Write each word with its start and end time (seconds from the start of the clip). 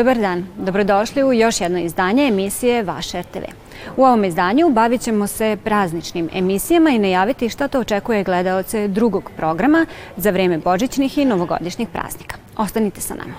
Dobar 0.00 0.18
dan, 0.18 0.46
dobrodošli 0.56 1.24
u 1.24 1.32
još 1.32 1.60
jedno 1.60 1.78
izdanje 1.78 2.26
emisije 2.26 2.82
Vaš 2.82 3.12
RTV. 3.12 3.44
U 3.96 4.04
ovom 4.04 4.24
izdanju 4.24 4.70
bavit 4.70 5.00
ćemo 5.00 5.26
se 5.26 5.56
prazničnim 5.64 6.28
emisijama 6.34 6.90
i 6.90 6.98
najaviti 6.98 7.48
šta 7.48 7.68
to 7.68 7.80
očekuje 7.80 8.24
gledalce 8.24 8.88
drugog 8.88 9.30
programa 9.36 9.86
za 10.16 10.30
vreme 10.30 10.58
božićnih 10.58 11.18
i 11.18 11.24
novogodišnjih 11.24 11.88
praznika. 11.88 12.36
Ostanite 12.56 13.00
sa 13.00 13.14
nama. 13.14 13.34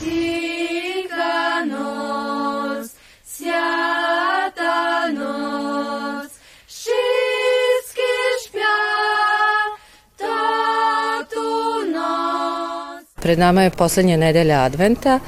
Sika 0.00 1.64
noc, 1.66 2.90
sjata 3.24 5.08
noc, 5.14 5.71
Pred 13.32 13.38
nama 13.38 13.62
je 13.62 13.70
poslednja 13.70 14.16
nedelja 14.16 14.60
adventa, 14.60 15.20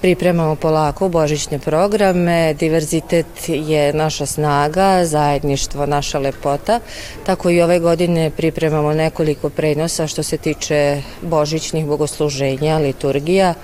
pripremamo 0.00 0.56
polako 0.56 1.08
božićne 1.08 1.58
programe, 1.58 2.54
diverzitet 2.54 3.48
je 3.48 3.92
naša 3.92 4.26
snaga, 4.26 5.04
zajedništvo 5.04 5.86
naša 5.86 6.18
lepota, 6.18 6.80
tako 7.26 7.50
i 7.50 7.62
ove 7.62 7.78
godine 7.78 8.30
pripremamo 8.30 8.92
nekoliko 8.92 9.48
prenosa 9.48 10.06
što 10.06 10.22
se 10.22 10.36
tiče 10.36 11.02
božićnih 11.22 11.86
bogosluženja, 11.86 12.78
liturgija. 12.78 13.54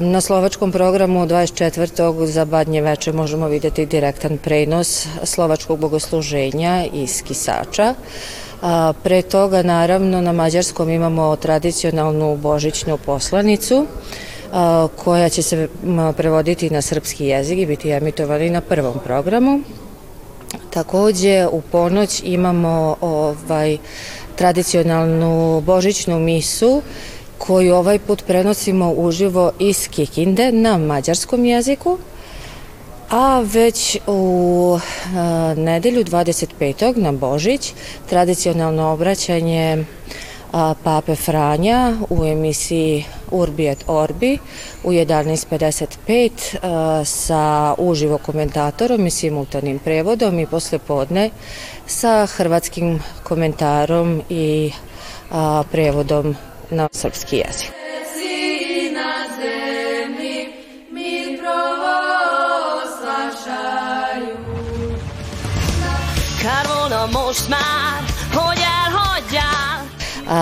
Na 0.00 0.20
slovačkom 0.20 0.72
programu 0.72 1.26
24. 1.26 2.26
za 2.26 2.44
badnje 2.44 2.80
veče 2.80 3.12
možemo 3.12 3.48
videti 3.48 3.86
direktan 3.86 4.38
prenos 4.38 5.06
slovačkog 5.24 5.78
bogosluženja 5.78 6.86
iz 6.92 7.22
Kisača. 7.22 7.94
A, 8.62 8.92
pre 9.02 9.22
toga, 9.22 9.62
naravno, 9.62 10.20
na 10.20 10.32
mađarskom 10.32 10.90
imamo 10.90 11.36
tradicionalnu 11.36 12.36
božićnu 12.36 12.98
poslanicu 12.98 13.86
koja 14.96 15.28
će 15.28 15.42
se 15.42 15.68
prevoditi 16.16 16.70
na 16.70 16.82
srpski 16.82 17.26
jezik 17.26 17.58
i 17.58 17.66
biti 17.66 17.90
emitovani 17.90 18.50
na 18.50 18.60
prvom 18.60 18.94
programu. 19.04 19.60
Takođe, 20.70 21.46
u 21.52 21.60
ponoć 21.60 22.22
imamo 22.24 22.96
ovaj, 23.00 23.78
tradicionalnu 24.36 25.60
božićnu 25.60 26.20
misu 26.20 26.82
koju 27.38 27.74
ovaj 27.74 27.98
put 27.98 28.22
prenosimo 28.26 28.92
uživo 28.92 29.52
iz 29.58 29.88
Kikinde 29.88 30.52
na 30.52 30.78
mađarskom 30.78 31.44
jeziku 31.44 31.98
a 33.12 33.40
već 33.40 33.98
u 34.06 34.78
a, 35.14 35.54
nedelju 35.56 36.04
25. 36.04 36.96
na 36.96 37.12
Božić 37.12 37.72
tradicionalno 38.08 38.92
obraćanje 38.92 39.84
a, 40.52 40.74
Pape 40.84 41.14
Franja 41.14 41.96
u 42.10 42.24
emisiji 42.24 43.04
Urbi 43.30 43.68
et 43.68 43.84
Orbi 43.86 44.38
u 44.84 44.90
11.55 44.90 47.04
sa 47.04 47.74
uživo 47.78 48.18
komentatorom 48.18 49.06
i 49.06 49.10
simultanim 49.10 49.78
prevodom 49.78 50.38
i 50.38 50.46
posle 50.46 50.78
podne 50.78 51.30
sa 51.86 52.26
hrvatskim 52.26 53.00
komentarom 53.22 54.22
i 54.30 54.72
prevodom 55.70 56.36
na 56.70 56.88
srpski 56.92 57.36
jezik. 57.36 57.81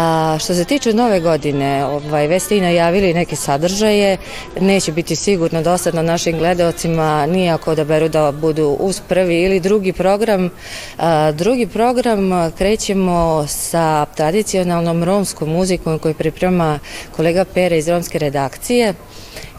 A 0.01 0.39
što 0.39 0.55
se 0.55 0.65
tiče 0.65 0.95
nove 0.95 1.21
godine, 1.21 1.85
ovaj, 1.85 2.27
već 2.27 2.43
ste 2.43 2.57
i 2.57 2.61
najavili 2.61 3.15
neke 3.15 3.37
sadržaje, 3.37 4.17
neće 4.61 4.93
biti 4.93 5.17
sigurno 5.17 5.63
dosadno 5.63 6.03
našim 6.03 6.39
gledalcima, 6.39 7.27
nijako 7.27 7.75
da 7.75 7.85
beru 7.85 8.09
da 8.09 8.33
budu 8.33 8.77
uz 8.81 9.01
prvi 9.09 9.43
ili 9.43 9.61
drugi 9.61 9.93
program. 9.93 10.51
A, 10.99 11.33
drugi 11.33 11.67
program 11.67 12.53
krećemo 12.59 13.47
sa 13.49 14.07
tradicionalnom 14.07 15.05
romskom 15.05 15.49
muzikom 15.49 15.99
koju 15.99 16.15
priprema 16.15 16.79
kolega 17.17 17.45
Pere 17.45 17.79
iz 17.79 17.89
romske 17.89 18.19
redakcije 18.19 18.95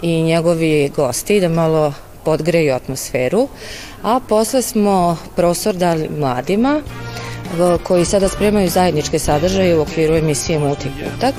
i 0.02 0.22
njegovi 0.24 0.92
gosti 0.96 1.40
da 1.40 1.50
malo 1.50 1.94
podgreju 2.26 2.74
atmosferu, 2.74 3.48
a 4.04 4.20
posle 4.30 4.62
smo 4.62 5.18
prostor 5.36 5.76
dali 5.76 6.10
mladima 6.10 6.82
koji 7.84 8.06
sada 8.06 8.30
spremaju 8.30 8.70
zajedničke 8.70 9.20
sadržaje 9.20 9.78
u 9.78 9.82
okviru 9.82 10.16
emisije 10.16 10.60
Multikutak. 10.60 11.36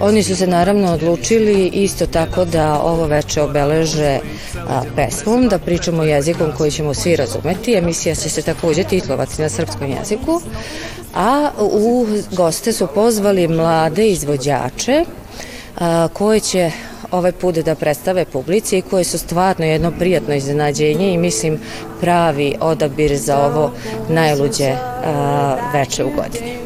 Oni 0.00 0.22
su 0.22 0.36
se 0.36 0.46
naravno 0.46 0.92
odlučili 0.92 1.66
isto 1.66 2.06
tako 2.06 2.44
da 2.44 2.80
ovo 2.80 3.06
veče 3.06 3.42
obeleže 3.42 4.18
a, 4.68 4.82
pesmom, 4.96 5.48
da 5.48 5.58
pričamo 5.58 6.02
jezikom 6.02 6.52
koji 6.58 6.70
ćemo 6.70 6.94
svi 6.94 7.16
razumeti. 7.16 7.74
Emisija 7.74 8.14
će 8.14 8.28
se 8.28 8.42
takođe 8.42 8.84
titlovati 8.84 9.42
na 9.42 9.48
srpskom 9.48 9.90
jeziku, 9.90 10.40
a 11.14 11.50
u 11.58 12.06
goste 12.32 12.72
su 12.72 12.86
pozvali 12.86 13.48
mlade 13.48 14.08
izvođače 14.08 15.04
a, 15.78 16.08
koje 16.12 16.40
će 16.40 16.70
ovaj 17.10 17.32
put 17.32 17.54
da 17.54 17.74
predstave 17.74 18.24
publici 18.24 18.78
i 18.78 18.82
koje 18.82 19.04
su 19.04 19.18
stvarno 19.18 19.64
jedno 19.64 19.92
prijatno 19.98 20.34
iznenađenje 20.34 21.12
i 21.12 21.18
mislim 21.18 21.58
pravi 22.00 22.54
odabir 22.60 23.16
za 23.16 23.38
ovo 23.38 23.72
najluđe 24.08 24.72
a, 25.04 25.56
veče 25.72 26.04
u 26.04 26.10
godini. 26.16 26.58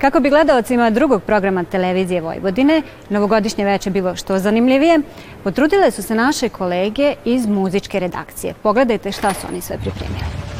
Kako 0.00 0.20
bi 0.20 0.30
gledalcima 0.30 0.90
drugog 0.90 1.22
programa 1.22 1.64
televizije 1.64 2.20
Vojvodine 2.20 2.82
novogodišnje 3.08 3.64
veče 3.64 3.90
bilo 3.90 4.16
što 4.16 4.38
zanimljivije, 4.38 5.00
potrudile 5.44 5.90
su 5.90 6.02
se 6.02 6.14
naše 6.14 6.48
kolege 6.48 7.14
iz 7.24 7.46
muzičke 7.46 8.00
redakcije. 8.00 8.54
Pogledajte 8.62 9.12
šta 9.12 9.34
su 9.34 9.46
oni 9.50 9.60
sve 9.60 9.78
pripremili. 9.78 10.53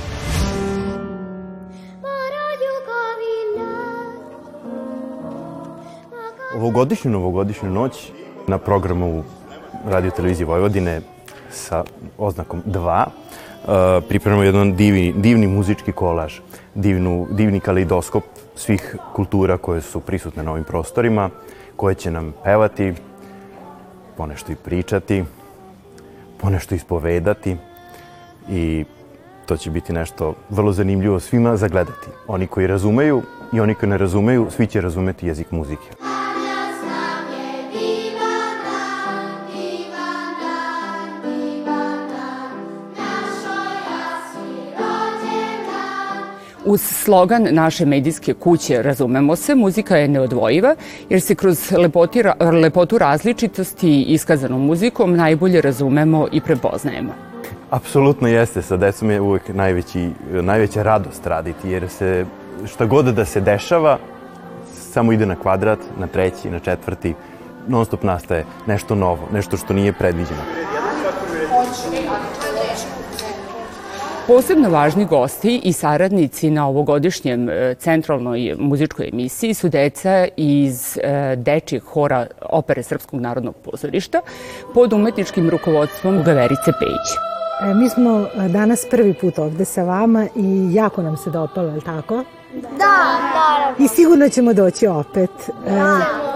Ovogodišnju 6.54 7.10
novogodišnju 7.10 7.70
noć 7.70 8.12
na 8.46 8.58
programu 8.58 9.24
Radio 9.86 10.10
Televizije 10.10 10.46
Vojvodine 10.46 11.00
sa 11.50 11.84
oznakom 12.18 12.62
2 12.66 13.04
uh, 13.04 14.04
pripremamo 14.08 14.42
jedan 14.42 14.76
divni, 14.76 15.12
divni 15.16 15.46
muzički 15.46 15.92
kolaž, 15.92 16.38
divnu, 16.74 17.26
divni 17.30 17.60
kalidoskop 17.60 18.24
svih 18.56 18.96
kultura 19.14 19.58
koje 19.58 19.80
su 19.80 20.00
prisutne 20.00 20.42
na 20.42 20.52
ovim 20.52 20.64
prostorima, 20.64 21.30
koje 21.76 21.94
će 21.94 22.10
nam 22.10 22.32
pevati, 22.44 22.92
ponešto 24.16 24.52
i 24.52 24.56
pričati, 24.56 25.24
ponešto 26.40 26.74
ispovedati 26.74 27.56
i 28.50 28.84
to 29.46 29.56
će 29.56 29.70
biti 29.70 29.92
nešto 29.92 30.34
vrlo 30.50 30.72
zanimljivo 30.72 31.20
svima 31.20 31.56
zagledati. 31.56 32.08
Oni 32.28 32.46
koji 32.46 32.66
razumeju 32.66 33.22
i 33.52 33.60
oni 33.60 33.74
koji 33.74 33.90
ne 33.90 33.98
razumeju, 33.98 34.46
svi 34.50 34.66
će 34.66 34.80
razumeti 34.80 35.26
jezik 35.26 35.50
muzike. 35.50 36.13
Uz 46.66 46.80
slogan 46.80 47.48
naše 47.50 47.86
medijske 47.86 48.34
kuće 48.34 48.82
Razumemo 48.82 49.36
se, 49.36 49.54
muzika 49.54 49.96
je 49.96 50.08
neodvojiva 50.08 50.74
jer 51.08 51.20
se 51.20 51.34
kroz 51.34 51.72
lepoti, 51.72 52.22
lepotu 52.62 52.98
različitosti 52.98 54.02
iskazanom 54.02 54.66
muzikom 54.66 55.16
najbolje 55.16 55.60
razumemo 55.60 56.28
i 56.32 56.40
prepoznajemo. 56.40 57.12
Apsolutno 57.70 58.28
jeste, 58.28 58.62
sa 58.62 58.76
decom 58.76 59.10
je 59.10 59.20
uvek 59.20 59.48
najveći, 59.48 60.10
najveća 60.32 60.82
radost 60.82 61.26
raditi 61.26 61.70
jer 61.70 61.88
se 61.88 62.26
šta 62.66 62.86
god 62.86 63.04
da 63.04 63.24
se 63.24 63.40
dešava 63.40 63.98
samo 64.74 65.12
ide 65.12 65.26
na 65.26 65.36
kvadrat, 65.36 65.78
na 65.98 66.06
treći, 66.06 66.50
na 66.50 66.58
četvrti, 66.58 67.14
non 67.68 67.84
stop 67.84 68.02
nastaje 68.02 68.44
nešto 68.66 68.94
novo, 68.94 69.28
nešto 69.32 69.56
što 69.56 69.74
nije 69.74 69.92
predviđeno. 69.92 70.40
Posebno 74.26 74.70
važni 74.70 75.04
gosti 75.04 75.60
i 75.64 75.72
saradnici 75.72 76.50
na 76.50 76.68
ovogodišnjem 76.68 77.48
e, 77.48 77.74
centralnoj 77.74 78.54
muzičkoj 78.58 79.08
emisiji 79.08 79.54
su 79.54 79.68
deca 79.68 80.26
iz 80.36 80.98
e, 80.98 81.36
dečijeg 81.36 81.82
hora 81.84 82.26
opere 82.50 82.82
Srpskog 82.82 83.20
narodnog 83.20 83.54
pozorišta 83.54 84.20
pod 84.74 84.92
umetničkim 84.92 85.50
rukovodstvom 85.50 86.22
Gaverice 86.22 86.72
Pejić. 86.80 87.08
E, 87.62 87.74
mi 87.74 87.88
smo 87.88 88.26
danas 88.48 88.86
prvi 88.90 89.14
put 89.14 89.38
ovde 89.38 89.64
sa 89.64 89.82
vama 89.82 90.26
i 90.36 90.74
jako 90.74 91.02
nam 91.02 91.16
se 91.16 91.30
dopalo, 91.30 91.68
je 91.68 91.74
li 91.74 91.82
tako? 91.82 92.24
Da, 92.52 92.96
da. 93.34 93.74
I 93.78 93.88
sigurno 93.88 94.28
ćemo 94.28 94.52
doći 94.52 94.86
opet. 94.86 95.30
Da. 95.66 96.33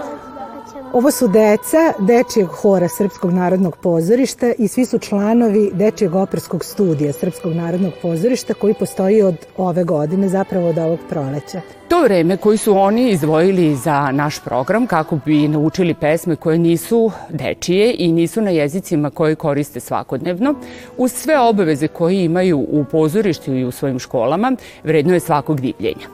Ovo 0.93 1.11
su 1.11 1.27
deca 1.27 1.93
Dečijeg 1.99 2.47
hora 2.47 2.87
Srpskog 2.87 3.31
narodnog 3.31 3.77
pozorišta 3.77 4.51
i 4.57 4.67
svi 4.67 4.85
su 4.85 4.99
članovi 4.99 5.71
Dečijeg 5.73 6.15
operskog 6.15 6.65
studija 6.65 7.13
Srpskog 7.13 7.53
narodnog 7.53 7.93
pozorišta 8.01 8.53
koji 8.53 8.73
postoji 8.73 9.21
od 9.21 9.35
ove 9.57 9.83
godine, 9.83 10.29
zapravo 10.29 10.69
od 10.69 10.77
ovog 10.77 10.99
proleća. 11.09 11.61
To 11.87 12.03
vreme 12.03 12.37
koji 12.37 12.57
su 12.57 12.77
oni 12.77 13.09
izdvojili 13.09 13.75
za 13.75 14.11
naš 14.11 14.39
program 14.39 14.87
kako 14.87 15.19
bi 15.25 15.47
naučili 15.47 15.93
pesme 15.93 16.35
koje 16.35 16.57
nisu 16.57 17.11
dečije 17.29 17.95
i 17.97 18.11
nisu 18.11 18.41
na 18.41 18.49
jezicima 18.49 19.09
koje 19.09 19.35
koriste 19.35 19.79
svakodnevno, 19.79 20.55
uz 20.97 21.11
sve 21.11 21.39
obaveze 21.39 21.87
koje 21.87 22.23
imaju 22.23 22.59
u 22.59 22.85
pozorištu 22.91 23.53
i 23.53 23.65
u 23.65 23.71
svojim 23.71 23.99
školama, 23.99 24.51
vredno 24.83 25.13
je 25.13 25.19
svakog 25.19 25.61
divljenja. 25.61 26.07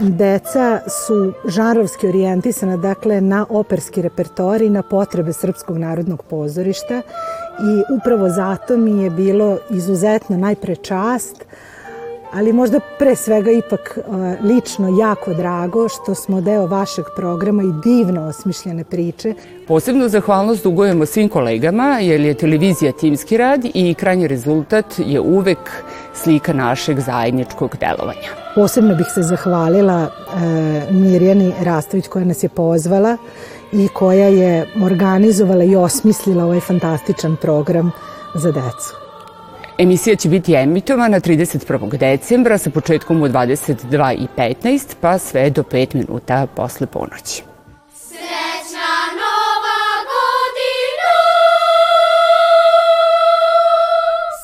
Deca 0.00 0.80
su 0.88 1.32
žanrovski 1.48 2.08
orijentisana, 2.08 2.76
dakle, 2.76 3.20
na 3.20 3.46
operski 3.48 4.02
repertoar 4.02 4.62
i 4.62 4.70
na 4.70 4.82
potrebe 4.82 5.32
Srpskog 5.32 5.78
narodnog 5.78 6.22
pozorišta 6.22 7.02
i 7.60 7.94
upravo 8.00 8.28
zato 8.28 8.76
mi 8.76 9.02
je 9.02 9.10
bilo 9.10 9.58
izuzetno 9.70 10.36
najpre 10.36 10.76
čast 10.76 11.44
ali 12.32 12.52
možda 12.52 12.80
pre 12.98 13.16
svega 13.16 13.50
ipak 13.50 13.98
lično 14.42 14.98
jako 15.00 15.34
drago 15.34 15.88
što 15.88 16.14
smo 16.14 16.40
deo 16.40 16.66
vašeg 16.66 17.04
programa 17.16 17.62
i 17.62 17.72
divno 17.84 18.28
osmišljene 18.28 18.84
priče. 18.84 19.34
Posebnu 19.68 20.08
zahvalnost 20.08 20.62
dugujemo 20.62 21.06
svim 21.06 21.28
kolegama 21.28 21.98
jer 22.00 22.20
je 22.20 22.34
televizija 22.34 22.92
timski 22.92 23.36
rad 23.36 23.60
i 23.74 23.94
krajnji 23.94 24.28
rezultat 24.28 24.86
je 24.98 25.20
uvek 25.20 25.58
slika 26.14 26.52
našeg 26.52 27.00
zajedničkog 27.00 27.76
delovanja. 27.80 28.28
Posebno 28.54 28.94
bih 28.94 29.06
se 29.14 29.22
zahvalila 29.22 30.06
e, 30.06 30.92
Mirjani 30.92 31.52
Rastović 31.62 32.08
koja 32.08 32.24
nas 32.24 32.42
je 32.42 32.48
pozvala 32.48 33.16
i 33.72 33.88
koja 33.88 34.28
je 34.28 34.66
organizovala 34.84 35.64
i 35.64 35.76
osmislila 35.76 36.44
ovaj 36.44 36.60
fantastičan 36.60 37.36
program 37.36 37.90
za 38.34 38.52
decu. 38.52 39.07
Emisija 39.78 40.16
će 40.16 40.28
biti 40.28 40.54
emitovana 40.54 41.20
31. 41.20 41.98
decembra 41.98 42.58
sa 42.58 42.70
početkom 42.70 43.22
u 43.22 43.28
22.15 43.28 44.94
pa 45.00 45.18
sve 45.18 45.50
do 45.50 45.62
5 45.62 45.94
minuta 45.94 46.46
posle 46.56 46.86
ponoći. 46.86 47.42
Srećna 47.94 48.94
nova 49.22 49.80
godina! 50.14 51.14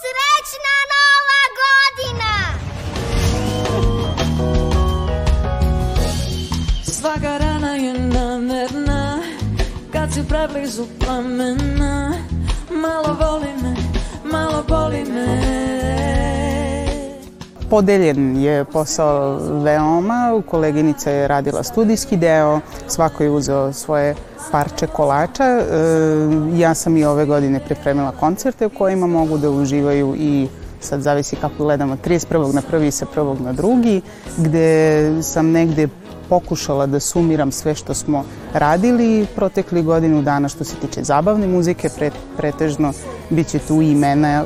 Srećna 0.01 0.77
nova 0.95 1.43
godina! 1.63 2.33
Svaka 6.85 7.39
rana 7.39 7.75
je 7.75 7.93
namerna 7.93 9.23
Kad 9.93 10.13
si 10.15 10.21
preblizu 10.29 10.87
plamena 11.01 12.13
Malo 12.71 13.17
voli 13.21 13.63
me 13.63 13.84
malo 14.55 14.65
boli 14.69 15.05
me 15.05 15.55
Podeljen 17.71 18.37
je 18.43 18.65
posao 18.65 19.39
veoma, 19.62 20.43
koleginica 20.51 21.11
je 21.11 21.29
radila 21.29 21.62
studijski 21.62 22.17
deo, 22.17 22.61
svako 22.89 23.23
je 23.23 23.31
uzeo 23.31 23.73
svoje 23.73 24.15
parče 24.53 24.87
kolača. 24.87 25.45
E, 25.45 25.65
ja 26.55 26.75
sam 26.75 26.97
i 26.97 27.05
ove 27.05 27.27
godine 27.27 27.61
pripremila 27.61 28.12
koncerte 28.21 28.67
u 28.67 28.71
kojima 28.71 29.06
mogu 29.06 29.39
da 29.39 29.51
uživaju 29.51 30.15
i 30.19 30.49
sad 30.81 31.01
zavisi 31.01 31.37
kako 31.37 31.65
gledamo, 31.65 31.97
31. 32.05 32.55
na 32.55 32.62
prvi 32.62 32.91
sa 32.91 33.06
prvog 33.06 33.41
na 33.41 33.53
drugi, 33.53 34.01
gde 34.37 35.23
sam 35.23 35.51
negde 35.51 35.89
pokušala 36.29 36.87
da 36.87 37.00
sumiram 37.00 37.53
sve 37.53 37.75
što 37.75 37.94
smo 37.94 38.25
radili 38.53 39.26
protekli 39.35 39.82
godinu 39.82 40.23
dana 40.23 40.49
što 40.49 40.65
se 40.65 40.76
tiče 40.76 41.05
zabavne 41.05 41.47
muzike, 41.47 41.88
pre, 41.97 42.11
pretežno 42.37 42.93
biće 43.31 43.59
tu 43.59 43.82
imena 43.82 44.44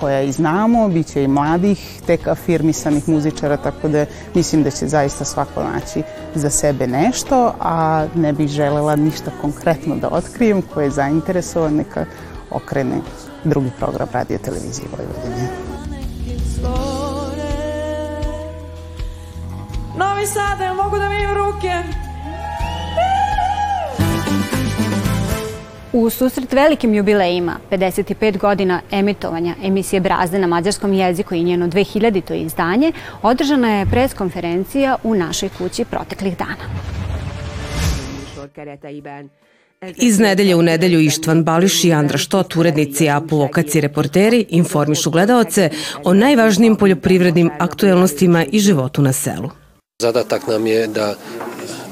koja 0.00 0.20
i 0.20 0.32
znamo, 0.32 0.88
bit 0.88 1.06
će 1.06 1.22
i 1.22 1.28
mladih, 1.28 2.02
tek 2.06 2.26
afirmisanih 2.26 3.08
muzičara, 3.08 3.56
tako 3.56 3.88
da 3.88 4.06
mislim 4.34 4.62
da 4.62 4.70
će 4.70 4.88
zaista 4.88 5.24
svako 5.24 5.62
naći 5.62 6.02
za 6.34 6.50
sebe 6.50 6.86
nešto, 6.86 7.54
a 7.60 8.06
ne 8.14 8.32
bih 8.32 8.48
želela 8.48 8.96
ništa 8.96 9.30
konkretno 9.40 9.96
da 9.96 10.08
otkrijem, 10.08 10.62
ko 10.62 10.80
je 10.80 10.90
zainteresovan, 10.90 11.74
neka 11.74 12.04
okrene 12.50 13.00
drugi 13.44 13.70
program 13.78 14.08
radio 14.12 14.38
televizije 14.38 14.88
Vojvodine. 14.96 15.69
Novi 20.30 20.48
Sad, 20.48 20.60
ja 20.60 20.74
mogu 20.74 20.98
da 20.98 21.08
mi 21.08 21.16
ruke? 21.34 21.72
U 25.92 26.10
susret 26.10 26.52
velikim 26.52 26.94
jubilejima, 26.94 27.56
55 27.70 28.38
godina 28.38 28.80
emitovanja 28.90 29.54
emisije 29.64 30.00
Brazde 30.00 30.38
na 30.38 30.46
mađarskom 30.46 30.92
jeziku 30.92 31.34
i 31.34 31.42
njeno 31.44 31.66
2000. 31.66 32.44
izdanje, 32.44 32.92
održana 33.22 33.70
je 33.70 33.86
preskonferencija 33.86 34.96
u 35.04 35.14
našoj 35.14 35.48
kući 35.58 35.84
proteklih 35.84 36.36
dana. 36.38 36.64
Iz 39.96 40.18
nedelje 40.18 40.56
u 40.56 40.62
nedelju 40.62 41.00
Ištvan 41.00 41.44
Bališ 41.44 41.84
i 41.84 41.92
Andra 41.92 42.18
Štot, 42.18 42.56
urednici 42.56 43.08
APU 43.08 43.38
lokaci 43.38 43.80
reporteri, 43.80 44.46
informišu 44.48 45.10
gledaoce 45.10 45.70
o 46.04 46.14
najvažnijim 46.14 46.76
poljoprivrednim 46.76 47.50
aktuelnostima 47.58 48.44
i 48.52 48.58
životu 48.58 49.02
na 49.02 49.12
selu. 49.12 49.59
Zadatak 50.00 50.46
nam 50.46 50.66
je 50.66 50.86
da 50.86 51.14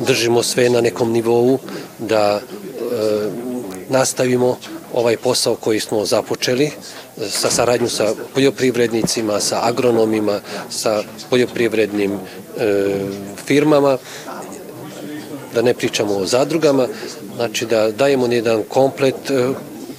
držimo 0.06 0.43
sve 0.43 0.70
na 0.70 0.81
nekom 0.81 1.12
nivou, 1.12 1.58
da 1.99 2.40
e, 2.40 2.40
nastavimo 3.88 4.56
ovaj 4.93 5.16
posao 5.16 5.55
koji 5.55 5.81
smo 5.81 6.05
započeli 6.05 6.70
sa 7.28 7.50
saradnju 7.50 7.88
sa 7.88 8.14
poljoprivrednicima, 8.34 9.40
sa 9.40 9.60
agronomima, 9.62 10.41
sa 10.70 11.03
poljoprivrednim 11.31 12.12
e, 12.12 12.19
firmama, 13.46 13.98
da 15.55 15.62
ne 15.62 15.74
pričamo 15.74 16.17
o 16.17 16.27
zadrugama, 16.27 16.88
znači 17.36 17.67
da 17.67 17.91
dajemo 17.91 18.27
jedan 18.27 18.62
komplet, 18.69 19.31
e, 19.31 19.48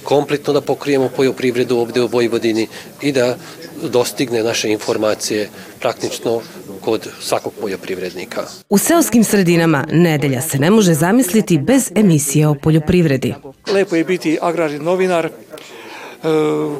kompletno 0.02 0.52
da 0.52 0.60
pokrijemo 0.60 1.10
poljoprivredu 1.16 1.78
ovde 1.78 2.02
u 2.02 2.06
Vojvodini 2.06 2.68
i 3.00 3.12
da 3.12 3.36
dostigne 3.82 4.42
naše 4.42 4.68
informacije 4.68 5.48
praktično 5.80 6.40
kod 6.80 7.08
svakog 7.20 7.52
poljoprivrednika. 7.60 8.42
U 8.68 8.78
seoskim 8.78 9.24
sredinama 9.24 9.84
nedelja 9.92 10.40
se 10.40 10.58
ne 10.58 10.70
može 10.70 10.94
zamisliti 10.94 11.58
bez 11.58 11.92
emisije 11.94 12.48
o 12.48 12.54
poljoprivredi. 12.54 13.34
Lepo 13.72 13.96
je 13.96 14.04
biti 14.04 14.38
agrarni 14.40 14.78
novinar. 14.78 15.26
E, 15.26 16.28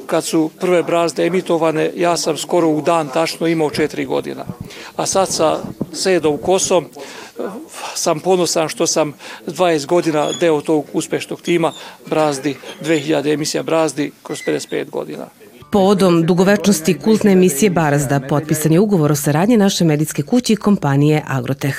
kad 0.07 0.25
su 0.25 0.51
prve 0.61 0.83
brazde 0.83 1.27
emitovane, 1.27 1.91
ja 1.97 2.17
sam 2.17 2.37
skoro 2.37 2.69
u 2.69 2.81
dan 2.81 3.09
tačno 3.09 3.47
imao 3.47 3.71
četiri 3.71 4.05
godina. 4.05 4.45
A 4.97 5.07
sad 5.07 5.29
sa 5.29 5.59
sedom 5.93 6.39
kosom 6.39 6.85
e, 6.85 7.43
sam 7.95 8.21
ponosan 8.21 8.69
što 8.69 8.87
sam 8.87 9.13
20 9.47 9.87
godina 9.87 10.33
deo 10.41 10.61
tog 10.61 10.85
uspešnog 10.93 11.43
tima 11.43 11.73
Brazdi, 12.07 12.57
2000 12.85 13.35
emisija 13.35 13.63
Brazdi 13.63 14.13
kroz 14.23 14.39
55 14.47 14.91
godina. 14.91 15.27
Povodom 15.73 16.27
dugovečnosti 16.27 16.99
kultne 16.99 17.33
emisije 17.33 17.71
Barazda 17.71 18.21
potpisan 18.21 18.73
je 18.73 18.81
ugovor 18.81 19.13
o 19.13 19.17
saradnji 19.17 19.57
naše 19.57 19.85
medijske 19.85 20.23
kuće 20.23 20.53
i 20.53 20.57
kompanije 20.57 21.23
Agroteh. 21.27 21.77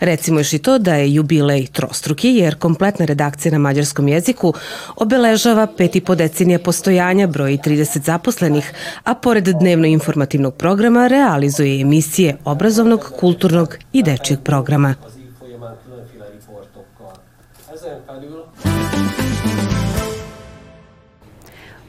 Recimo 0.00 0.40
još 0.40 0.52
i 0.52 0.58
to 0.58 0.78
da 0.78 0.94
je 0.94 1.14
jubilej 1.14 1.66
trostruki 1.66 2.28
jer 2.28 2.58
kompletna 2.58 3.06
redakcija 3.06 3.52
na 3.52 3.58
mađarskom 3.58 4.08
jeziku 4.08 4.54
obeležava 4.96 5.66
pet 5.66 5.96
i 5.96 6.00
po 6.00 6.14
decenija 6.14 6.58
postojanja, 6.58 7.26
broji 7.26 7.58
30 7.58 8.04
zaposlenih, 8.04 8.72
a 9.04 9.14
pored 9.14 9.44
dnevno 9.44 9.86
informativnog 9.86 10.54
programa 10.54 11.06
realizuje 11.06 11.80
emisije 11.80 12.36
obrazovnog, 12.44 13.12
kulturnog 13.20 13.76
i 13.92 14.02
dečijeg 14.02 14.40
programa. 14.44 14.94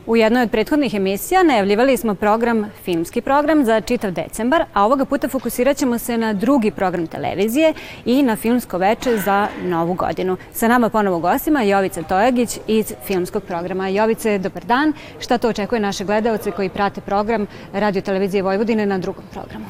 U 0.10 0.16
jednoj 0.16 0.44
od 0.44 0.52
prethodnih 0.52 0.94
emisija 0.94 1.44
najavljivali 1.44 1.98
smo 1.98 2.16
program, 2.16 2.66
filmski 2.84 3.22
program 3.22 3.66
za 3.66 3.82
čitav 3.82 4.12
decembar, 4.12 4.64
a 4.74 4.86
ovoga 4.86 5.06
puta 5.06 5.28
fokusirat 5.28 5.78
ćemo 5.78 5.98
se 5.98 6.18
na 6.18 6.34
drugi 6.34 6.72
program 6.72 7.08
televizije 7.08 7.74
i 8.06 8.24
na 8.24 8.36
filmsko 8.36 8.78
veče 8.78 9.18
za 9.18 9.48
novu 9.64 9.94
godinu. 9.94 10.38
Sa 10.54 10.68
nama 10.68 10.90
ponovo 10.90 11.20
gostima 11.20 11.62
Jovica 11.62 12.04
Tojagić 12.04 12.60
iz 12.68 12.94
filmskog 13.06 13.44
programa. 13.44 13.88
Jovice, 13.88 14.38
dobar 14.38 14.66
dan. 14.66 14.94
Šta 15.20 15.38
to 15.38 15.50
očekuje 15.50 15.82
naše 15.82 16.06
gledalce 16.06 16.52
koji 16.52 16.70
prate 16.70 17.02
program 17.02 17.48
Radio 17.74 18.02
Televizije 18.02 18.44
Vojvodine 18.44 18.86
na 18.86 18.98
drugom 18.98 19.24
programu? 19.32 19.66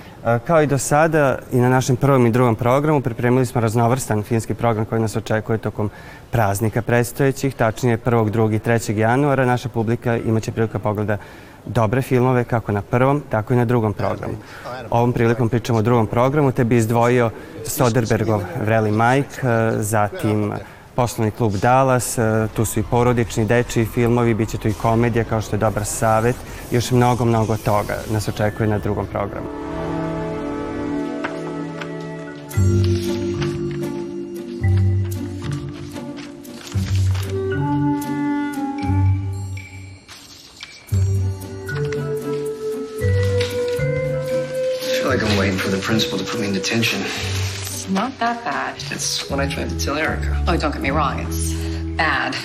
Kao 0.48 0.62
i 0.62 0.68
do 0.68 0.78
sada 0.78 1.40
i 1.52 1.58
na 1.58 1.70
našem 1.70 1.96
prvom 1.96 2.26
i 2.26 2.32
drugom 2.32 2.56
programu 2.56 3.02
pripremili 3.02 3.46
smo 3.46 3.62
raznovrstan 3.62 4.24
filmski 4.24 4.54
program 4.54 4.86
koji 4.86 5.02
nas 5.02 5.16
očekuje 5.16 5.58
tokom 5.58 5.90
praznika 6.32 6.82
predstojećih, 6.82 7.56
tačnije 7.56 7.98
1. 7.98 8.32
2. 8.32 8.56
i 8.56 8.60
3. 8.60 8.98
januara. 8.98 9.46
Naša 9.46 9.70
publika 9.70 10.18
imaće 10.30 10.52
priliku 10.52 10.74
da 10.74 10.80
pogleda 10.80 11.18
dobre 11.66 12.02
filmove 12.02 12.44
kako 12.44 12.72
na 12.72 12.82
prvom, 12.82 13.24
tako 13.30 13.54
i 13.54 13.58
na 13.58 13.66
drugom 13.66 13.94
programu. 13.94 14.34
Ovom 14.90 15.14
prilikom 15.14 15.50
pričamo 15.50 15.80
o 15.80 15.82
drugom 15.82 16.08
programu, 16.08 16.52
te 16.52 16.64
bi 16.64 16.78
izdvojio 16.78 17.30
Soderbergov 17.66 18.42
Vreli 18.66 18.92
Mike, 18.92 19.42
zatim 19.80 20.54
poslovni 20.96 21.32
klub 21.32 21.54
Dallas, 21.62 22.18
e, 22.18 22.48
tu 22.56 22.66
su 22.66 22.80
i 22.80 22.84
porodični, 22.84 23.46
dečiji 23.46 23.86
filmovi, 23.86 24.34
bit 24.34 24.50
će 24.50 24.58
tu 24.58 24.68
i 24.68 24.74
komedija 24.74 25.24
kao 25.24 25.42
što 25.42 25.56
je 25.56 25.60
Dobar 25.60 25.86
savet, 25.86 26.36
još 26.72 26.92
mnogo, 26.92 27.26
mnogo 27.26 27.58
toga 27.58 27.98
nas 28.12 28.28
očekuje 28.28 28.70
na 28.70 28.78
drugom 28.78 29.06
programu. 29.06 29.69
Principal 46.70 47.00
to 47.00 47.10
put 47.10 47.20
me 47.20 47.40
in 47.40 47.80
detention. 47.80 47.94
not 47.94 48.20
that 48.20 48.44
bad. 48.44 48.76
It's 48.92 49.30
what 49.30 49.40
I 49.40 49.48
tried 49.48 49.70
to 49.70 49.80
tell 49.80 49.98
Erica. 49.98 50.44
Oh, 50.48 50.58
don't 50.58 50.72
get 50.72 50.82
me 50.82 50.92
wrong, 50.92 51.20
it's 51.20 51.54
bad. 51.98 52.36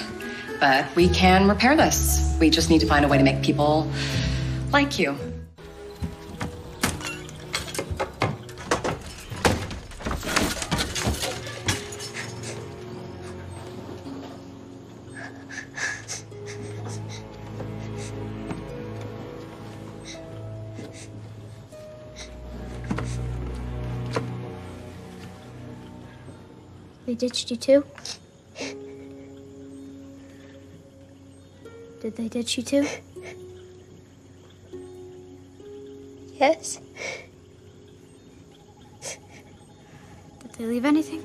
But 0.60 0.94
we 0.96 1.08
can 1.08 1.48
repair 1.48 1.76
this. 1.76 2.36
We 2.40 2.50
just 2.50 2.70
need 2.70 2.80
to 2.80 2.86
find 2.86 3.04
a 3.04 3.08
way 3.08 3.18
to 3.18 3.24
make 3.24 3.42
people 3.42 3.90
like 4.72 4.98
you. 4.98 5.16
Ditched 27.24 27.50
you 27.50 27.56
too? 27.56 27.82
Did 32.02 32.16
they 32.16 32.28
ditch 32.28 32.58
you 32.58 32.62
too? 32.62 32.84
Yes. 36.40 36.80
Did 40.42 40.50
they 40.58 40.66
leave 40.66 40.84
anything? 40.84 41.22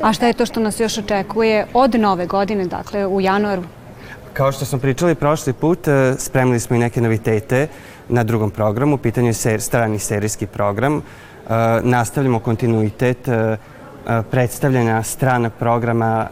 A 0.00 0.12
šta 0.12 0.26
je 0.26 0.32
to 0.32 0.46
što 0.46 0.60
nas 0.60 0.80
još 0.80 0.98
očekuje 0.98 1.66
od 1.74 1.94
nove 1.94 2.26
godine, 2.26 2.66
dakle 2.66 3.06
u 3.06 3.20
januaru? 3.20 3.62
Kao 4.32 4.52
što 4.52 4.64
smo 4.64 4.78
pričali 4.78 5.14
prošli 5.14 5.52
put, 5.52 5.88
e, 5.88 6.14
spremili 6.18 6.60
smo 6.60 6.76
i 6.76 6.78
neke 6.78 7.00
novitete 7.00 7.68
na 8.08 8.24
drugom 8.24 8.50
programu. 8.50 8.94
U 8.94 8.98
pitanju 8.98 9.26
je 9.26 9.34
ser, 9.34 9.60
strani 9.60 9.98
serijski 9.98 10.46
program 10.46 11.02
nastavljamo 11.82 12.38
kontinuitet 12.38 13.28
eh, 13.28 13.56
eh, 14.06 14.22
predstavljanja 14.30 15.02
strana 15.02 15.50
programa 15.50 16.28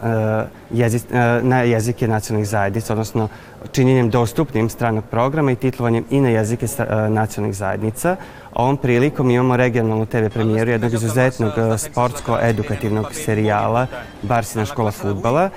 na 1.41 1.61
jezike 1.61 2.07
nacionalnih 2.07 2.49
zajednica, 2.49 2.93
odnosno 2.93 3.27
činjenjem 3.71 4.09
dostupnim 4.09 4.69
stranog 4.69 5.03
programa 5.11 5.51
i 5.51 5.55
titlovanjem 5.55 6.05
i 6.09 6.21
na 6.21 6.29
jezike 6.29 6.65
nacionalnih 7.09 7.55
zajednica. 7.55 8.15
Ovom 8.53 8.77
prilikom 8.77 9.29
imamo 9.29 9.57
regionalnu 9.57 10.05
TV 10.05 10.27
premijeru 10.33 10.71
jednog 10.71 10.93
izuzetnog 10.93 11.53
sportsko-edukativnog 11.77 13.13
serijala 13.13 13.87
Barsina 14.21 14.65
škola 14.65 14.91
futbala, 14.91 15.49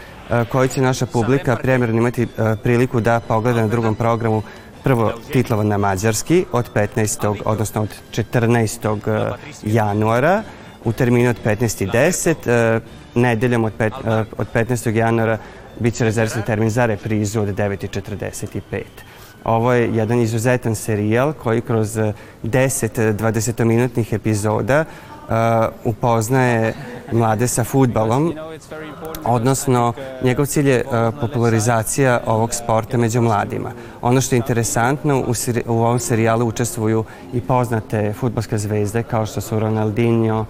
koji 0.53 0.69
će 0.69 0.83
naša 0.83 1.07
publika 1.07 1.57
premjerno 1.57 1.99
imati 1.99 2.27
priliku 2.63 3.01
da 3.01 3.21
pogleda 3.21 3.61
na 3.61 3.69
drugom 3.69 3.95
programu 3.95 4.43
prvo 4.85 5.13
titlovan 5.33 5.69
na 5.69 5.79
mađarski 5.79 6.45
od 6.53 6.71
15. 6.75 7.43
odnosno 7.45 7.83
od 7.83 7.89
14. 8.13 9.09
Eh, 9.09 9.33
januara 9.63 10.43
u 10.85 10.93
terminu 10.93 11.31
od 11.31 11.37
15.10. 11.45 12.47
Eh, 12.47 12.81
nedeljom 13.15 13.65
od, 13.65 13.73
eh, 13.81 13.91
od 14.39 14.47
15. 14.53 14.97
januara 14.97 15.39
bit 15.79 15.95
će 15.95 16.05
rezervni 16.05 16.43
termin 16.47 16.71
za 16.71 16.87
reprizu 16.87 17.41
od 17.41 17.49
9.45. 17.49 18.83
Ovo 19.45 19.73
je 19.73 19.95
jedan 19.95 20.21
izuzetan 20.21 20.75
serijal 20.75 21.33
koji 21.33 21.61
kroz 21.61 21.99
10-20 22.43 23.65
minutnih 23.65 24.13
epizoda 24.13 24.85
upoznaje 25.85 26.75
mlade 27.13 27.49
sa 27.49 27.65
futbalom, 27.65 28.35
odnosno 29.25 29.93
njegov 30.23 30.47
cilj 30.47 30.71
je 30.71 30.85
uh, 30.85 31.15
popularizacija 31.21 32.21
ovog 32.27 32.55
sporta 32.55 32.97
među 32.97 33.21
mladima. 33.21 33.71
Ono 34.03 34.21
što 34.21 34.35
je 34.35 34.37
interesantno, 34.37 35.19
u, 35.19 35.33
u 35.67 35.83
ovom 35.83 35.99
serijalu 35.99 36.47
učestvuju 36.47 37.05
i 37.33 37.41
poznate 37.41 38.13
futbalske 38.13 38.59
zvezde 38.59 39.03
kao 39.03 39.27
što 39.27 39.41
su 39.41 39.59
Ronaldinho, 39.59 40.45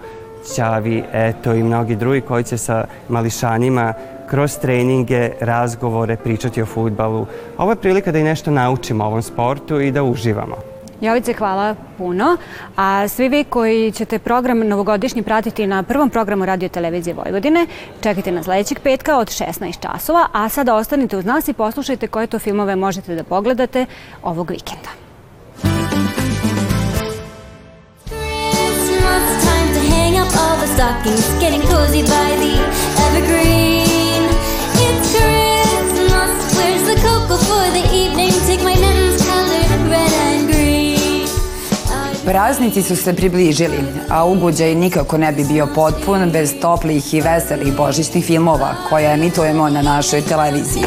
Ćavi, 0.55 1.03
Eto 1.13 1.53
i 1.53 1.63
mnogi 1.63 1.95
drugi 1.95 2.21
koji 2.21 2.43
će 2.43 2.57
sa 2.57 2.85
mališanima 3.09 3.93
kroz 4.29 4.57
treninge, 4.57 5.31
razgovore, 5.39 6.15
pričati 6.15 6.61
o 6.61 6.65
futbalu. 6.65 7.25
Ovo 7.57 7.71
je 7.71 7.75
prilika 7.75 8.11
da 8.11 8.19
i 8.19 8.23
nešto 8.23 8.51
naučimo 8.51 9.03
o 9.03 9.07
ovom 9.07 9.21
sportu 9.21 9.81
i 9.81 9.91
da 9.91 10.03
uživamo. 10.03 10.70
Jovice, 11.01 11.33
hvala 11.33 11.75
puno. 11.97 12.37
A 12.75 13.07
svi 13.07 13.29
vi 13.29 13.43
koji 13.43 13.91
ćete 13.91 14.19
program 14.19 14.67
novogodišnji 14.67 15.23
pratiti 15.23 15.67
na 15.67 15.83
prvom 15.83 16.09
programu 16.09 16.45
Radio 16.45 16.69
Televizije 16.69 17.13
Vojvodine, 17.13 17.67
čekajte 18.01 18.31
na 18.31 18.43
sledećeg 18.43 18.79
petka 18.79 19.17
od 19.17 19.27
16 19.27 19.79
časova, 19.79 20.27
a 20.33 20.49
sada 20.49 20.75
ostanite 20.75 21.17
uz 21.17 21.25
nas 21.25 21.47
i 21.47 21.53
poslušajte 21.53 22.07
koje 22.07 22.27
to 22.27 22.39
filmove 22.39 22.75
možete 22.75 23.15
da 23.15 23.23
pogledate 23.23 23.85
ovog 24.23 24.51
vikenda. 24.51 24.89
stockings, 30.81 31.27
getting 31.39 31.61
cozy 31.61 32.01
by 32.01 32.29
the 32.41 32.53
evergreen. 33.05 34.23
It's 34.85 35.07
Christmas, 35.13 36.31
where's 36.55 36.83
the 36.89 36.95
cocoa 37.05 37.37
for 37.37 37.65
the 37.77 37.83
evening? 37.93 38.31
Take 38.47 38.63
my 38.63 38.73
colored 38.73 39.89
red 39.89 40.13
and 40.13 40.41
green. 40.47 40.50
Praznici 42.31 42.81
su 42.81 42.95
se 42.95 43.15
približili, 43.15 43.77
a 44.09 44.25
ugođaj 44.25 44.75
nikako 44.75 45.17
ne 45.17 45.31
bi 45.31 45.43
bio 45.43 45.67
potpun 45.75 46.29
bez 46.31 46.53
toplih 46.61 47.13
i 47.13 47.21
veselih 47.21 47.75
božićnih 47.77 48.25
filmova 48.25 48.75
koje 48.89 49.13
emitujemo 49.13 49.69
na 49.69 49.81
našoj 49.81 50.21
televiziji. 50.21 50.83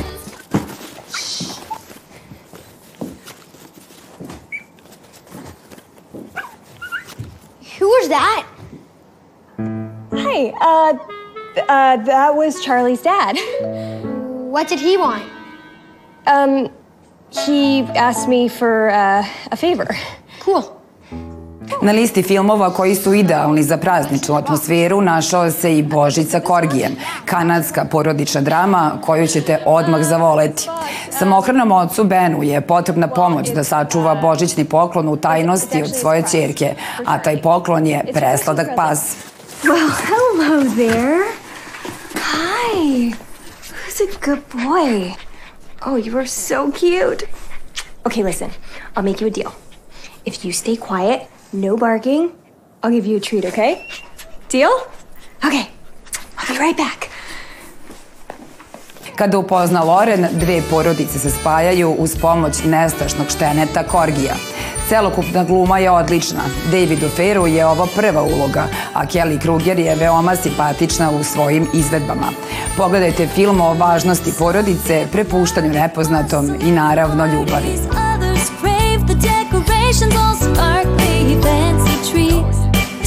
Who 7.79 7.87
was 7.99 8.09
that? 8.09 8.45
Hi, 10.13 10.53
uh, 10.61 10.99
uh, 11.57 12.05
that 12.05 12.35
was 12.35 12.55
Charlie's 12.67 13.03
dad. 13.03 13.37
What 14.51 14.69
did 14.69 14.81
he 14.81 14.97
want? 14.97 15.25
Um, 16.27 16.71
he 17.47 17.83
asked 17.97 18.29
me 18.29 18.49
for 18.49 18.89
uh, 18.89 19.27
a 19.53 19.57
favor. 19.57 19.97
Cool. 20.45 20.74
Na 21.85 21.93
listi 21.93 22.23
filmova 22.23 22.71
koji 22.71 22.95
su 22.95 23.15
idealni 23.15 23.63
za 23.63 23.77
prazničnu 23.77 24.35
atmosferu 24.35 25.01
našao 25.01 25.51
se 25.51 25.79
i 25.79 25.83
Božica 25.83 26.41
Korgijem, 26.41 26.97
kanadska 27.25 27.85
porodična 27.85 28.41
drama 28.41 28.93
koju 29.03 29.27
ćete 29.27 29.59
odmah 29.67 30.03
zavoleti. 30.03 30.69
Samohranom 31.19 31.73
ocu 31.73 32.05
Benu 32.05 32.43
je 32.43 32.61
potrebna 32.61 33.09
pomoć 33.09 33.51
da 33.51 33.65
sačuva 33.65 34.15
božićni 34.15 34.65
poklon 34.65 35.09
u 35.09 35.17
tajnosti 35.17 35.83
od 35.83 35.97
svoje 35.97 36.25
čerke, 36.31 36.75
a 37.07 37.19
taj 37.19 37.43
poklon 37.43 37.87
je 37.87 38.05
presladak 38.13 38.69
pas. 38.77 39.17
Well, 39.63 39.91
hello 40.07 40.65
there. 40.75 41.23
Hi. 42.15 43.13
Who's 43.61 44.01
a 44.01 44.27
good 44.27 44.43
boy? 44.53 45.13
Oh, 45.87 46.07
you 46.07 46.19
are 46.19 46.27
so 46.27 46.71
cute. 46.73 47.27
Okay, 48.05 48.25
listen, 48.25 48.49
I'll 48.97 49.05
make 49.05 49.21
you 49.21 49.27
a 49.27 49.31
deal. 49.31 49.53
If 50.25 50.45
you 50.45 50.53
stay 50.53 50.77
quiet, 50.77 51.34
no 51.55 51.77
barking, 51.77 52.31
I'll 52.83 52.91
give 52.91 53.07
you 53.07 53.17
a 53.17 53.21
treat, 53.21 53.45
okay? 53.45 53.87
Deal? 54.49 54.71
Okay, 55.45 55.69
I'll 56.39 56.53
be 56.53 56.59
right 56.59 56.77
back. 56.77 57.09
Kada 59.17 59.39
upozna 59.39 59.85
Loren, 59.85 60.27
dve 60.33 60.63
porodice 60.71 61.19
se 61.19 61.31
spajaju 61.31 61.91
uz 61.99 62.17
pomoć 62.21 62.65
nestašnog 62.65 63.31
šteneta 63.31 63.83
Korgija. 63.83 64.35
Celokupna 64.89 65.45
gluma 65.45 65.79
je 65.79 65.91
odlična. 65.91 66.41
Davidu 66.71 67.09
Feru 67.09 67.47
je 67.47 67.67
ovo 67.67 67.89
prva 67.97 68.23
uloga, 68.23 68.67
a 68.95 69.07
Kelly 69.07 69.41
Kruger 69.41 69.79
je 69.79 69.95
veoma 69.95 70.37
simpatična 70.37 71.11
u 71.11 71.25
svojim 71.25 71.67
izvedbama. 71.75 72.33
Pogledajte 72.77 73.27
film 73.27 73.61
o 73.61 73.75
važnosti 73.75 74.33
porodice, 74.39 75.07
prepuštanju 75.13 75.71
nepoznatom 75.71 76.55
i 76.63 76.71
naravno 76.71 77.27
ljubavi. 77.27 78.04
decorations, 79.25 80.15
all 80.15 80.37
sparkly 80.37 81.41
fancy 81.43 81.97
trees. 82.11 82.57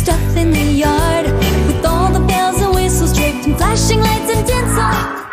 Stuff 0.02 0.36
in 0.36 0.52
the 0.52 0.68
yard 0.84 1.26
with 1.68 1.86
all 1.86 2.12
the 2.12 2.24
bells 2.28 2.62
and 2.62 2.74
whistles 2.74 3.14
draped 3.18 3.46
in 3.46 3.56
flashing 3.56 4.00
lights 4.00 4.30
and 4.36 4.48
tinsel. 4.48 5.27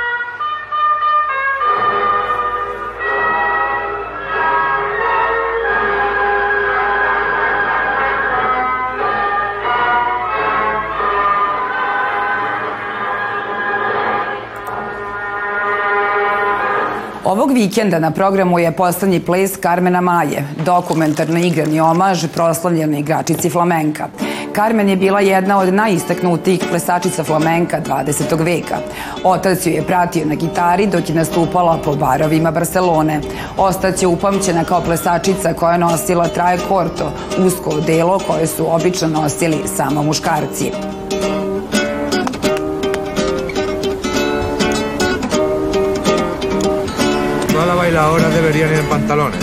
Ovog 17.34 17.52
vikenda 17.52 17.98
na 17.98 18.10
programu 18.10 18.58
je 18.58 18.72
poslednji 18.72 19.20
ples 19.20 19.58
Carmena 19.62 20.00
Maje, 20.00 20.44
dokumentarno 20.64 21.38
igrani 21.38 21.80
omaž 21.80 22.26
proslavljenoj 22.34 23.00
igračici 23.00 23.50
flamenka. 23.50 24.08
Carmen 24.54 24.88
je 24.88 24.96
bila 24.96 25.20
jedna 25.20 25.58
od 25.58 25.74
najistaknutijih 25.74 26.64
plesačica 26.70 27.24
flamenka 27.24 27.80
20. 27.86 28.44
veka. 28.44 28.76
Otac 29.24 29.66
ju 29.66 29.72
je 29.72 29.82
pratio 29.82 30.26
na 30.26 30.34
gitari 30.34 30.86
dok 30.86 31.08
je 31.08 31.14
nastupala 31.14 31.78
po 31.84 31.96
barovima 31.96 32.50
Barcelone. 32.50 33.20
Ostaće 33.56 34.06
upamćena 34.06 34.64
kao 34.64 34.80
plesačica 34.80 35.52
koja 35.52 35.72
je 35.72 35.78
nosila 35.78 36.28
traje 36.28 36.58
korto, 36.68 37.12
usko 37.46 37.70
odelo 37.70 38.18
koje 38.26 38.46
su 38.46 38.74
obično 38.74 39.08
nosili 39.08 39.58
samo 39.76 40.02
muškarci. 40.02 40.72
Todas 47.64 47.76
las 47.76 47.86
bailadoras 47.86 48.34
deberían 48.34 48.72
ir 48.72 48.78
en 48.80 48.88
pantalones. 48.90 49.40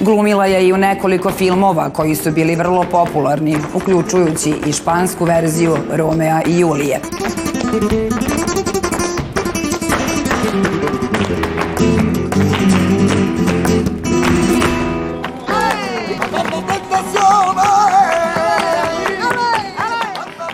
Glumila 0.00 0.46
je 0.46 0.66
i 0.66 0.72
u 0.72 0.76
nekoliko 0.76 1.30
filmova 1.30 1.90
koji 1.90 2.14
su 2.14 2.30
bili 2.30 2.56
vrlo 2.56 2.84
popularni, 2.90 3.56
uključujući 3.74 4.54
i 4.66 4.72
špansku 4.72 5.24
verziju 5.24 5.76
Romea 5.92 6.42
i 6.46 6.58
Julije. 6.58 7.00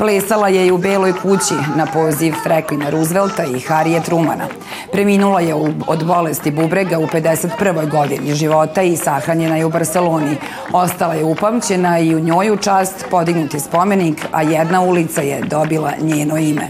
Plesala 0.04 0.48
je 0.48 0.66
i 0.66 0.70
u 0.70 0.78
Beloj 0.78 1.12
kući 1.12 1.54
na 1.76 1.86
poziv 1.86 2.34
Franklina 2.42 2.90
Roosevelta 2.90 3.44
i 3.44 3.60
Harije 3.60 4.02
Trumana. 4.02 4.44
Preminula 4.92 5.40
je 5.40 5.54
od 5.86 6.04
bolesti 6.06 6.50
bubrega 6.50 6.98
u 6.98 7.06
51. 7.06 7.90
godini 7.90 8.34
života 8.34 8.82
i 8.82 8.96
sahranjena 8.96 9.56
je 9.56 9.64
u 9.64 9.70
Barceloni. 9.70 10.36
Ostala 10.72 11.14
je 11.14 11.24
upamćena 11.24 11.98
i 11.98 12.14
u 12.14 12.20
njoj 12.20 12.50
u 12.50 12.56
čast 12.56 13.04
podignuti 13.10 13.60
spomenik, 13.60 14.26
a 14.32 14.42
jedna 14.42 14.80
ulica 14.80 15.20
je 15.20 15.40
dobila 15.42 15.92
njeno 16.00 16.38
ime. 16.38 16.68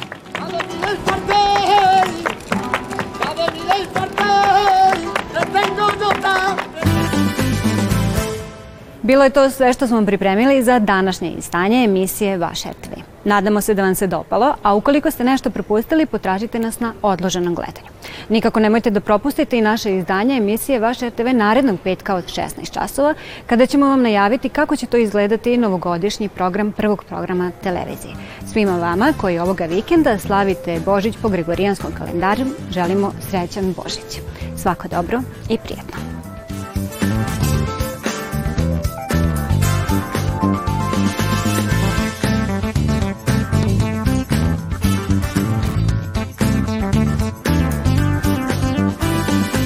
Bilo 9.02 9.24
je 9.24 9.30
to 9.30 9.50
sve 9.50 9.72
što 9.72 9.86
smo 9.86 10.06
pripremili 10.06 10.62
za 10.62 10.78
današnje 10.78 11.30
izdanje 11.30 11.84
emisije 11.84 12.38
Vaše 12.38 12.68
RTV. 12.68 13.13
Nadamo 13.24 13.60
se 13.60 13.74
da 13.74 13.82
vam 13.82 13.94
se 13.94 14.06
dopalo, 14.06 14.54
a 14.62 14.74
ukoliko 14.74 15.10
ste 15.10 15.24
nešto 15.24 15.50
propustili, 15.50 16.06
potražite 16.06 16.58
nas 16.58 16.80
na 16.80 16.94
odloženom 17.02 17.54
gledanju. 17.54 17.86
Nikako 18.28 18.60
nemojte 18.60 18.90
da 18.90 19.00
propustite 19.00 19.58
i 19.58 19.62
naše 19.62 19.96
izdanje 19.96 20.36
emisije 20.36 20.78
Vaše 20.78 21.08
RTV 21.08 21.28
narednog 21.32 21.78
petka 21.84 22.14
od 22.14 22.24
16 22.24 22.70
časova, 22.72 23.14
kada 23.46 23.66
ćemo 23.66 23.86
vam 23.86 24.02
najaviti 24.02 24.48
kako 24.48 24.76
će 24.76 24.86
to 24.86 24.96
izgledati 24.96 25.56
novogodišnji 25.56 26.28
program 26.28 26.72
prvog 26.72 27.04
programa 27.04 27.50
televizije. 27.62 28.14
Svima 28.52 28.78
vama 28.78 29.12
koji 29.20 29.38
ovoga 29.38 29.64
vikenda 29.64 30.18
slavite 30.18 30.80
Božić 30.84 31.14
po 31.22 31.28
Gregorijanskom 31.28 31.92
kalendaru, 31.98 32.44
želimo 32.70 33.12
srećan 33.30 33.72
Božić. 33.72 34.20
Svako 34.56 34.88
dobro 34.88 35.22
i 35.48 35.58
prijetno. 35.58 36.13